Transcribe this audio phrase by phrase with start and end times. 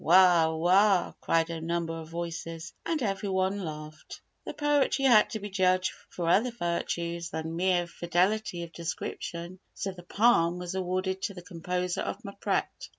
[0.03, 0.51] "Wah!
[0.51, 4.19] Wah!" cried a number of voices and everyone laughed.
[4.45, 9.91] The poetry had to be judged for other virtues than mere fidelity of description, so
[9.91, 12.89] the "palm" was awarded to the composer of "Mpret."